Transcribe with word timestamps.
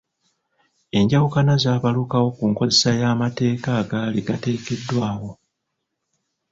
Enjawukana 0.99 1.53
zaabalukawo 1.63 2.27
ku 2.37 2.43
nkozesa 2.51 2.89
y’amateeka 3.01 3.69
agaali 3.81 4.19
gateekeddwawo. 4.27 5.29